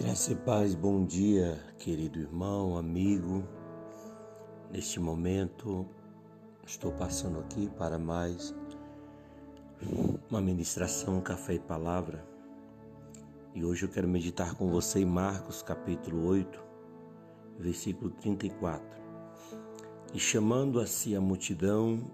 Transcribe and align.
Graça 0.00 0.32
e 0.32 0.34
paz, 0.34 0.74
bom 0.74 1.04
dia, 1.04 1.62
querido 1.78 2.18
irmão, 2.18 2.78
amigo. 2.78 3.44
Neste 4.72 4.98
momento, 4.98 5.86
estou 6.66 6.90
passando 6.90 7.38
aqui 7.38 7.68
para 7.76 7.98
mais 7.98 8.54
uma 10.30 10.40
ministração 10.40 11.20
Café 11.20 11.52
e 11.52 11.58
Palavra. 11.58 12.26
E 13.54 13.62
hoje 13.62 13.84
eu 13.84 13.90
quero 13.90 14.08
meditar 14.08 14.54
com 14.54 14.70
você 14.70 15.00
em 15.00 15.04
Marcos, 15.04 15.62
capítulo 15.62 16.26
8, 16.28 16.64
versículo 17.58 18.10
34. 18.10 18.82
E 20.14 20.18
chamando 20.18 20.80
a 20.80 20.86
si 20.86 21.14
a 21.14 21.20
multidão 21.20 22.10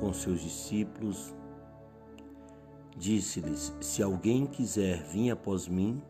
com 0.00 0.12
seus 0.12 0.40
discípulos, 0.40 1.32
disse-lhes: 2.96 3.72
Se 3.80 4.02
alguém 4.02 4.44
quiser 4.44 5.04
vir 5.04 5.30
após 5.30 5.68
mim, 5.68 6.02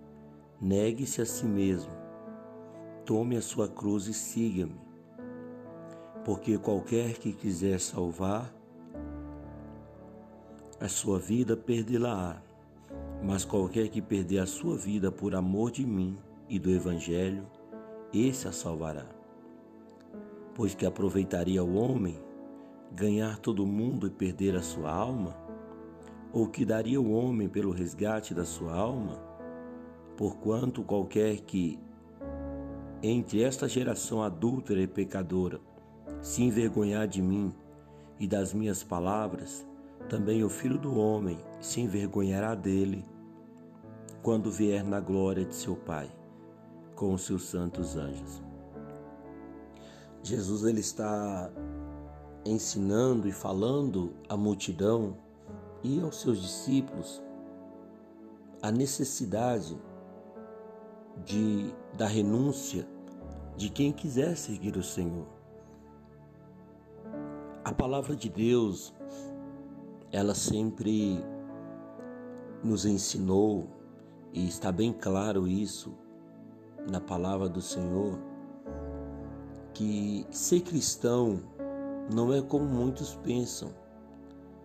Negue-se 0.64 1.20
a 1.20 1.26
si 1.26 1.44
mesmo, 1.44 1.90
tome 3.04 3.36
a 3.36 3.42
sua 3.42 3.66
cruz 3.66 4.06
e 4.06 4.14
siga-me. 4.14 4.80
Porque 6.24 6.56
qualquer 6.56 7.14
que 7.14 7.32
quiser 7.32 7.80
salvar 7.80 8.54
a 10.80 10.86
sua 10.86 11.18
vida, 11.18 11.56
perdê-la-á. 11.56 12.40
Mas 13.24 13.44
qualquer 13.44 13.88
que 13.88 14.00
perder 14.00 14.38
a 14.38 14.46
sua 14.46 14.76
vida 14.76 15.10
por 15.10 15.34
amor 15.34 15.72
de 15.72 15.84
mim 15.84 16.16
e 16.48 16.60
do 16.60 16.70
Evangelho, 16.70 17.44
esse 18.14 18.46
a 18.46 18.52
salvará. 18.52 19.06
Pois 20.54 20.76
que 20.76 20.86
aproveitaria 20.86 21.64
o 21.64 21.74
homem 21.74 22.20
ganhar 22.92 23.36
todo 23.38 23.66
mundo 23.66 24.06
e 24.06 24.10
perder 24.10 24.54
a 24.54 24.62
sua 24.62 24.92
alma? 24.92 25.36
Ou 26.32 26.46
que 26.46 26.64
daria 26.64 27.00
o 27.00 27.10
homem 27.10 27.48
pelo 27.48 27.72
resgate 27.72 28.32
da 28.32 28.44
sua 28.44 28.72
alma? 28.72 29.31
Porquanto 30.22 30.84
qualquer 30.84 31.40
que 31.40 31.80
entre 33.02 33.42
esta 33.42 33.68
geração 33.68 34.22
adúltera 34.22 34.80
e 34.80 34.86
pecadora 34.86 35.60
se 36.20 36.44
envergonhar 36.44 37.08
de 37.08 37.20
mim 37.20 37.52
e 38.20 38.28
das 38.28 38.54
minhas 38.54 38.84
palavras, 38.84 39.66
também 40.08 40.44
o 40.44 40.48
Filho 40.48 40.78
do 40.78 40.96
Homem 40.96 41.40
se 41.60 41.80
envergonhará 41.80 42.54
dele 42.54 43.04
quando 44.22 44.48
vier 44.48 44.84
na 44.84 45.00
glória 45.00 45.44
de 45.44 45.56
seu 45.56 45.74
Pai 45.74 46.08
com 46.94 47.14
os 47.14 47.22
seus 47.22 47.42
santos 47.42 47.96
anjos. 47.96 48.40
Jesus 50.22 50.62
ele 50.62 50.78
está 50.78 51.50
ensinando 52.46 53.26
e 53.26 53.32
falando 53.32 54.14
à 54.28 54.36
multidão 54.36 55.16
e 55.82 56.00
aos 56.00 56.20
seus 56.20 56.40
discípulos 56.40 57.20
a 58.62 58.70
necessidade 58.70 59.76
de 61.24 61.72
da 61.96 62.06
renúncia 62.06 62.86
de 63.56 63.68
quem 63.68 63.92
quiser 63.92 64.36
seguir 64.36 64.76
o 64.76 64.82
Senhor. 64.82 65.26
A 67.64 67.72
palavra 67.72 68.16
de 68.16 68.28
Deus, 68.28 68.92
ela 70.10 70.34
sempre 70.34 71.22
nos 72.62 72.84
ensinou 72.84 73.68
e 74.32 74.48
está 74.48 74.72
bem 74.72 74.92
claro 74.92 75.46
isso 75.46 75.92
na 76.90 77.00
palavra 77.00 77.48
do 77.48 77.60
Senhor 77.60 78.18
que 79.74 80.26
ser 80.30 80.60
cristão 80.60 81.40
não 82.12 82.32
é 82.32 82.42
como 82.42 82.64
muitos 82.64 83.14
pensam, 83.16 83.70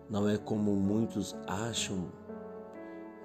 não 0.08 0.28
é 0.28 0.36
como 0.36 0.74
muitos 0.74 1.36
acham 1.46 2.10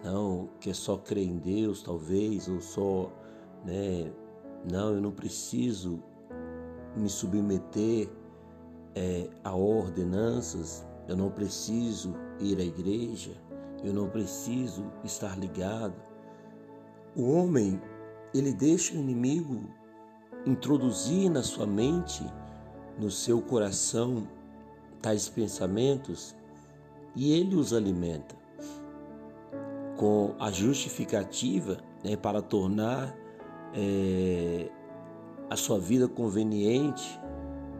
não, 0.03 0.49
que 0.59 0.69
é 0.69 0.73
só 0.73 0.97
crer 0.97 1.25
em 1.25 1.37
Deus, 1.37 1.81
talvez, 1.81 2.49
ou 2.49 2.59
só, 2.59 3.11
né? 3.63 4.11
Não, 4.69 4.95
eu 4.95 5.01
não 5.01 5.11
preciso 5.11 6.03
me 6.95 7.09
submeter 7.09 8.09
é, 8.95 9.29
a 9.43 9.55
ordenanças, 9.55 10.85
eu 11.07 11.15
não 11.15 11.31
preciso 11.31 12.13
ir 12.39 12.59
à 12.59 12.63
igreja, 12.63 13.31
eu 13.83 13.93
não 13.93 14.09
preciso 14.09 14.85
estar 15.03 15.37
ligado. 15.39 15.95
O 17.15 17.31
homem, 17.31 17.81
ele 18.33 18.53
deixa 18.53 18.93
o 18.93 18.97
inimigo 18.97 19.69
introduzir 20.45 21.29
na 21.29 21.43
sua 21.43 21.65
mente, 21.65 22.25
no 22.99 23.09
seu 23.09 23.41
coração, 23.41 24.27
tais 25.01 25.29
pensamentos 25.29 26.35
e 27.15 27.33
ele 27.33 27.55
os 27.55 27.73
alimenta 27.73 28.42
com 29.97 30.35
a 30.39 30.51
justificativa 30.51 31.77
né, 32.03 32.15
para 32.15 32.41
tornar 32.41 33.15
é, 33.73 34.69
a 35.49 35.55
sua 35.55 35.79
vida 35.79 36.07
conveniente, 36.07 37.19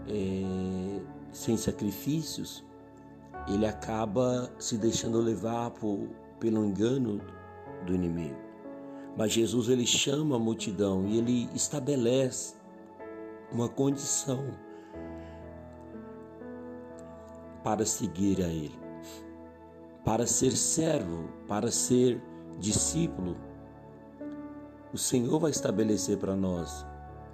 é, 0.08 1.02
sem 1.32 1.58
sacrifícios, 1.58 2.64
ele 3.48 3.66
acaba 3.66 4.52
se 4.60 4.78
deixando 4.78 5.20
levar 5.20 5.72
por, 5.72 6.08
pelo 6.40 6.66
engano 6.66 7.20
do 7.86 7.94
inimigo. 7.94 8.38
Mas 9.18 9.32
Jesus 9.32 9.70
ele 9.70 9.86
chama 9.86 10.36
a 10.36 10.40
multidão 10.40 11.06
e 11.08 11.18
ele 11.18 11.50
estabelece 11.54 12.56
uma 13.52 13.70
condição 13.70 14.44
para 17.64 17.86
seguir 17.86 18.42
a 18.42 18.48
ele 18.48 18.83
para 20.04 20.28
ser 20.28 20.52
servo, 20.52 21.30
para 21.48 21.72
ser 21.72 22.22
discípulo, 22.60 23.38
o 24.94 24.98
Senhor 24.98 25.40
vai 25.40 25.52
estabelecer 25.52 26.18
para 26.18 26.36
nós 26.36 26.86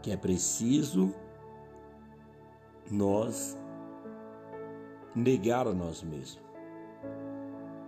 que 0.02 0.12
é 0.12 0.18
preciso 0.18 1.14
nós 2.90 3.58
negar 5.14 5.68
a 5.68 5.74
nós 5.74 6.02
mesmos. 6.02 6.40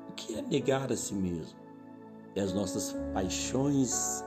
O 0.09 0.13
que 0.13 0.35
é 0.35 0.41
negar 0.41 0.91
a 0.91 0.97
si 0.97 1.13
mesmo? 1.13 1.57
É 2.35 2.41
as 2.41 2.53
nossas 2.53 2.95
paixões 3.13 4.25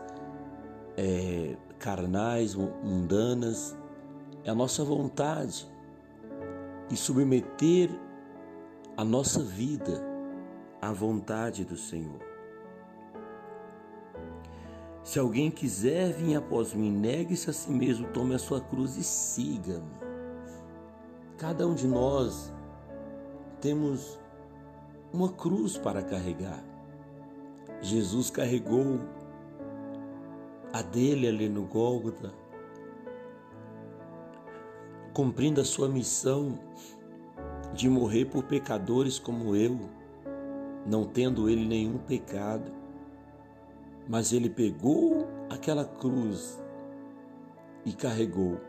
é, 0.97 1.57
carnais, 1.79 2.55
mundanas, 2.55 3.77
é 4.45 4.51
a 4.51 4.55
nossa 4.55 4.85
vontade 4.85 5.71
e 6.91 6.97
submeter 6.97 7.91
a 8.97 9.05
nossa 9.05 9.41
vida 9.43 10.14
a 10.85 10.93
vontade 10.93 11.65
do 11.65 11.79
Senhor. 11.79 12.21
Se 15.03 15.19
alguém 15.19 15.51
quiser 15.51 16.13
vir 16.13 16.37
após 16.37 16.75
mim, 16.75 16.91
negue-se 16.91 17.49
a 17.49 17.53
si 17.55 17.71
mesmo, 17.71 18.07
tome 18.09 18.35
a 18.35 18.39
sua 18.39 18.61
cruz 18.61 18.97
e 18.99 19.03
siga-me. 19.03 20.05
Cada 21.39 21.67
um 21.67 21.75
de 21.75 21.87
nós 21.87 22.53
temos 23.63 24.19
uma 25.11 25.31
cruz 25.31 25.79
para 25.79 26.03
carregar. 26.03 26.63
Jesus 27.81 28.29
carregou 28.31 29.01
a 30.71 30.83
dele 30.83 31.29
ali 31.29 31.49
no 31.49 31.63
Gólgota, 31.65 32.31
cumprindo 35.15 35.63
a 35.63 35.65
sua 35.65 35.89
missão 35.89 36.59
de 37.73 37.89
morrer 37.89 38.27
por 38.27 38.45
pecadores 38.45 39.19
como 39.19 39.57
eu 39.57 40.04
não 40.87 41.05
tendo 41.05 41.49
ele 41.49 41.67
nenhum 41.67 41.99
pecado, 41.99 42.71
mas 44.09 44.33
ele 44.33 44.51
pegou 44.51 45.27
aquela 45.49 45.85
cruz 45.85 46.63
e 47.85 47.93
carregou. 47.93 48.61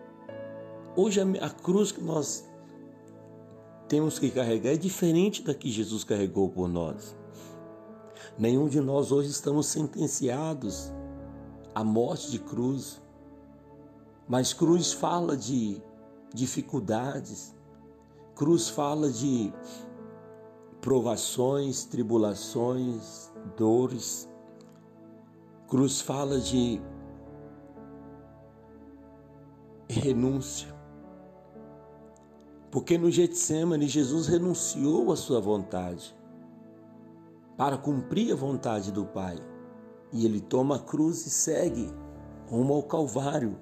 Hoje 0.95 1.19
a 1.41 1.49
cruz 1.49 1.91
que 1.91 2.01
nós 2.01 2.47
temos 3.87 4.17
que 4.17 4.31
carregar 4.31 4.71
é 4.71 4.77
diferente 4.77 5.43
da 5.43 5.53
que 5.53 5.69
Jesus 5.69 6.03
carregou 6.03 6.49
por 6.49 6.67
nós. 6.67 7.15
Nenhum 8.37 8.67
de 8.67 8.79
nós 8.79 9.11
hoje 9.11 9.29
estamos 9.29 9.67
sentenciados 9.67 10.91
à 11.73 11.83
morte 11.83 12.31
de 12.31 12.39
cruz, 12.39 13.01
mas 14.27 14.53
cruz 14.53 14.91
fala 14.91 15.37
de 15.37 15.81
dificuldades, 16.33 17.53
cruz 18.35 18.69
fala 18.69 19.09
de 19.09 19.53
provações, 20.85 21.83
tribulações, 21.83 23.33
dores. 23.57 24.29
Cruz 25.67 25.99
fala 25.99 26.39
de 26.39 26.79
renúncia. 29.89 30.71
Porque 32.69 32.99
no 32.99 33.09
Getsemane 33.09 33.87
Jesus 33.87 34.27
renunciou 34.27 35.11
à 35.11 35.15
sua 35.15 35.41
vontade 35.41 36.15
para 37.57 37.79
cumprir 37.79 38.31
a 38.31 38.35
vontade 38.35 38.91
do 38.91 39.05
Pai. 39.05 39.39
E 40.13 40.23
ele 40.23 40.39
toma 40.39 40.75
a 40.75 40.79
cruz 40.79 41.25
e 41.25 41.31
segue 41.31 41.91
rumo 42.47 42.75
ao 42.75 42.83
Calvário, 42.83 43.57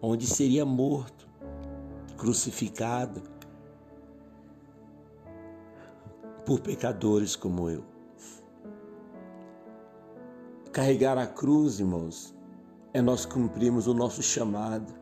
onde 0.00 0.26
seria 0.26 0.64
morto, 0.64 1.28
crucificado 2.16 3.20
por 6.44 6.60
pecadores 6.60 7.34
como 7.34 7.68
eu. 7.70 7.84
Carregar 10.72 11.16
a 11.16 11.26
cruz, 11.26 11.78
irmãos, 11.78 12.34
é 12.92 13.00
nós 13.00 13.24
cumprirmos 13.24 13.86
o 13.86 13.94
nosso 13.94 14.22
chamado, 14.22 14.92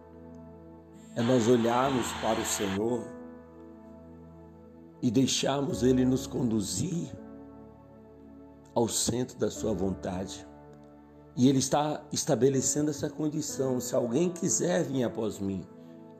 é 1.14 1.22
nós 1.22 1.48
olharmos 1.48 2.06
para 2.20 2.40
o 2.40 2.44
Senhor 2.44 3.04
e 5.00 5.10
deixarmos 5.10 5.82
Ele 5.82 6.04
nos 6.04 6.26
conduzir 6.26 7.10
ao 8.74 8.88
centro 8.88 9.38
da 9.38 9.50
Sua 9.50 9.74
vontade. 9.74 10.46
E 11.36 11.48
Ele 11.48 11.58
está 11.58 12.04
estabelecendo 12.12 12.90
essa 12.90 13.10
condição: 13.10 13.80
se 13.80 13.94
alguém 13.94 14.30
quiser 14.30 14.84
vir 14.84 15.04
após 15.04 15.38
mim, 15.38 15.66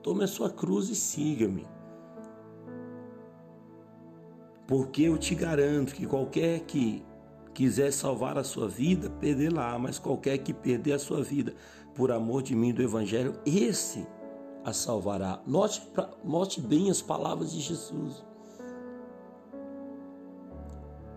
tome 0.01 0.23
a 0.23 0.27
sua 0.27 0.49
cruz 0.49 0.89
e 0.89 0.95
siga-me. 0.95 1.65
Porque 4.67 5.03
eu 5.03 5.17
te 5.17 5.35
garanto 5.35 5.93
que 5.93 6.05
qualquer 6.05 6.61
que 6.61 7.03
quiser 7.53 7.91
salvar 7.91 8.37
a 8.37 8.43
sua 8.43 8.67
vida, 8.67 9.09
perderá, 9.09 9.77
mas 9.77 9.99
qualquer 9.99 10.39
que 10.39 10.53
perder 10.53 10.93
a 10.93 10.99
sua 10.99 11.21
vida 11.21 11.53
por 11.93 12.11
amor 12.11 12.41
de 12.41 12.55
mim 12.55 12.73
do 12.73 12.81
Evangelho, 12.81 13.39
esse 13.45 14.07
a 14.63 14.73
salvará. 14.73 15.41
Note, 15.45 15.81
note 16.23 16.61
bem 16.61 16.89
as 16.89 17.01
palavras 17.01 17.51
de 17.51 17.59
Jesus. 17.59 18.23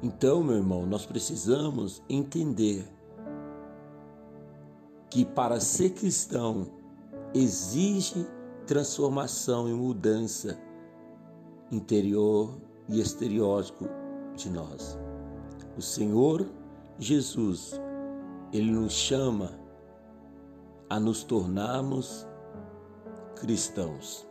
Então, 0.02 0.43
meu 0.43 0.56
irmão, 0.56 0.84
nós 0.84 1.06
precisamos 1.06 2.02
entender 2.08 2.87
que 5.08 5.25
para 5.25 5.58
ser 5.58 5.90
cristão 5.90 6.66
exige 7.32 8.26
transformação 8.66 9.69
e 9.69 9.72
mudança 9.72 10.58
interior 11.70 12.66
e 12.88 13.00
exteriórico 13.00 13.88
de 14.37 14.50
nós. 14.50 14.99
O 15.77 15.83
Senhor 15.83 16.47
Jesus, 16.99 17.81
ele 18.53 18.71
nos 18.71 18.93
chama 18.93 19.50
a 20.88 20.99
nos 21.00 21.25
tornarmos 21.25 22.27
cristãos, 23.37 24.27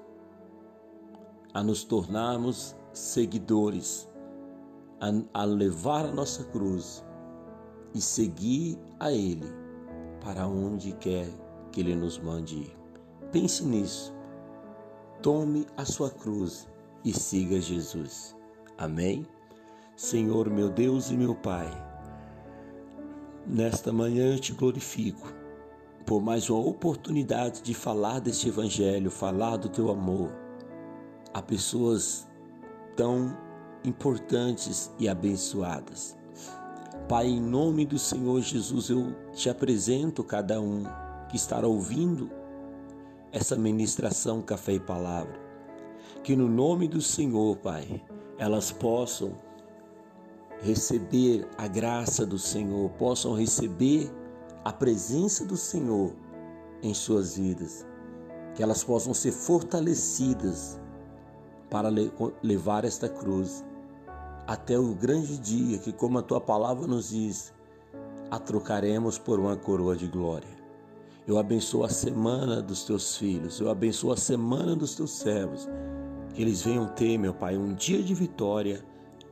a 1.53 1.63
nos 1.63 1.83
tornarmos 1.83 2.75
seguidores, 2.93 4.09
a, 4.99 5.41
a 5.41 5.45
levar 5.45 6.05
a 6.05 6.11
nossa 6.11 6.43
cruz 6.45 7.03
e 7.93 8.01
seguir 8.01 8.77
a 8.99 9.11
Ele 9.11 9.47
para 10.23 10.47
onde 10.47 10.91
quer 10.93 11.29
que 11.71 11.81
Ele 11.81 11.95
nos 11.95 12.17
mande 12.17 12.55
ir. 12.57 12.77
Pense 13.31 13.63
nisso. 13.63 14.13
Tome 15.21 15.65
a 15.77 15.85
sua 15.85 16.09
cruz 16.09 16.67
e 17.03 17.13
siga 17.13 17.59
Jesus. 17.61 18.34
Amém? 18.77 19.25
Senhor 19.95 20.49
meu 20.49 20.69
Deus 20.69 21.09
e 21.09 21.15
meu 21.15 21.33
Pai, 21.33 21.71
nesta 23.47 23.93
manhã 23.93 24.33
eu 24.33 24.39
te 24.39 24.51
glorifico 24.51 25.33
por 26.05 26.21
mais 26.21 26.49
uma 26.49 26.59
oportunidade 26.59 27.61
de 27.61 27.73
falar 27.73 28.19
deste 28.19 28.49
Evangelho, 28.49 29.09
falar 29.09 29.55
do 29.55 29.69
teu 29.69 29.89
amor 29.89 30.29
a 31.33 31.41
pessoas 31.41 32.27
tão 32.97 33.35
importantes 33.85 34.91
e 34.99 35.07
abençoadas. 35.07 36.17
Pai, 37.07 37.27
em 37.27 37.41
nome 37.41 37.85
do 37.85 37.97
Senhor 37.97 38.41
Jesus, 38.41 38.89
eu 38.89 39.15
te 39.33 39.49
apresento 39.49 40.23
cada 40.23 40.59
um 40.59 40.83
que 41.29 41.37
estará 41.37 41.67
ouvindo 41.67 42.29
essa 43.31 43.55
ministração 43.55 44.41
Café 44.41 44.73
e 44.73 44.79
Palavra. 44.79 45.39
Que 46.23 46.35
no 46.35 46.49
nome 46.49 46.87
do 46.87 47.01
Senhor, 47.01 47.57
Pai, 47.57 48.01
elas 48.37 48.71
possam 48.71 49.33
receber 50.61 51.47
a 51.57 51.67
graça 51.67 52.25
do 52.25 52.37
Senhor, 52.37 52.89
possam 52.91 53.33
receber 53.33 54.11
a 54.63 54.73
presença 54.73 55.45
do 55.45 55.55
Senhor 55.55 56.11
em 56.81 56.93
suas 56.93 57.37
vidas, 57.37 57.85
que 58.55 58.63
elas 58.63 58.83
possam 58.83 59.13
ser 59.13 59.31
fortalecidas 59.31 60.79
para 61.69 61.89
levar 62.41 62.85
esta 62.85 63.09
cruz 63.09 63.63
até 64.47 64.77
o 64.77 64.93
grande 64.93 65.37
dia 65.37 65.77
que, 65.77 65.91
como 65.91 66.19
a 66.19 66.21
tua 66.21 66.39
palavra 66.39 66.87
nos 66.87 67.09
diz, 67.09 67.53
a 68.29 68.39
trocaremos 68.39 69.17
por 69.17 69.39
uma 69.39 69.55
coroa 69.55 69.95
de 69.95 70.07
glória. 70.07 70.55
Eu 71.27 71.39
abençoo 71.39 71.83
a 71.83 71.89
semana 71.89 72.61
dos 72.61 72.83
teus 72.83 73.17
filhos, 73.17 73.59
eu 73.59 73.69
abençoo 73.69 74.11
a 74.11 74.17
semana 74.17 74.75
dos 74.75 74.95
teus 74.95 75.11
servos, 75.11 75.67
que 76.35 76.41
eles 76.41 76.61
venham 76.61 76.85
ter, 76.85 77.17
meu 77.17 77.33
Pai, 77.33 77.57
um 77.57 77.73
dia 77.73 78.03
de 78.03 78.13
vitória, 78.13 78.83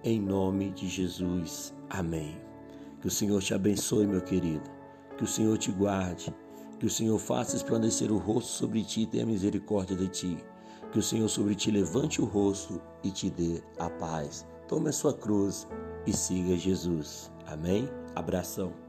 em 0.06 0.22
nome 0.22 0.72
de 0.72 0.88
Jesus. 0.88 1.74
Amém. 1.90 2.42
Que 3.02 3.08
o 3.08 3.12
Senhor 3.12 3.42
te 3.42 3.54
abençoe, 3.54 4.08
meu 4.08 4.22
querido, 4.22 4.64
que 5.18 5.26
o 5.26 5.28
Senhor 5.28 5.58
te 5.58 5.70
guarde, 5.70 6.34
que 6.80 6.86
o 6.86 6.90
Senhor 6.90 7.20
faça 7.20 7.58
esplandecer 7.58 8.10
o 8.10 8.18
rosto 8.18 8.52
sobre 8.52 8.84
ti 8.84 9.02
e 9.02 9.06
tenha 9.06 9.26
misericórdia 9.26 9.98
de 9.98 10.08
ti, 10.08 10.38
que 10.94 11.00
o 11.00 11.04
Senhor 11.04 11.28
sobre 11.28 11.56
ti 11.56 11.72
levante 11.72 12.22
o 12.22 12.26
rosto 12.26 12.82
e 13.04 13.12
te 13.12 13.30
dê 13.30 13.62
a 13.78 13.90
paz. 13.90 14.48
Tome 14.70 14.88
a 14.88 14.94
sua 14.94 15.14
cruz 15.14 15.68
e 16.08 16.14
siga 16.14 16.56
Jesus. 16.56 17.30
Amém? 17.46 17.90
Abração. 18.16 18.83